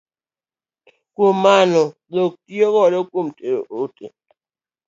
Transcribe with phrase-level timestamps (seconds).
[1.15, 1.81] Kuom mano
[2.13, 4.05] dhok itiyo godo kuom tero ote.